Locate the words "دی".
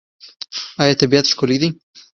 1.61-1.69